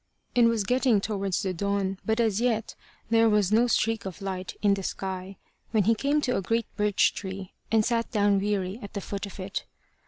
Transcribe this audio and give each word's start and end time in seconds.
It 0.33 0.45
was 0.45 0.63
getting 0.63 0.99
towards 0.99 1.43
the 1.43 1.53
dawn, 1.53 1.99
but 2.03 2.19
as 2.19 2.41
yet 2.41 2.73
there 3.11 3.29
was 3.29 3.51
no 3.51 3.67
streak 3.67 4.03
of 4.03 4.19
light 4.19 4.55
in 4.63 4.73
the 4.73 4.81
sky, 4.81 5.37
when 5.69 5.83
he 5.83 5.93
came 5.93 6.21
to 6.21 6.35
a 6.37 6.41
great 6.41 6.65
birch 6.75 7.13
tree, 7.13 7.53
and 7.71 7.85
sat 7.85 8.09
down 8.09 8.39
weary 8.39 8.79
at 8.81 8.93
the 8.93 9.01
foot 9.01 9.27
of 9.27 9.39
it. 9.39 9.63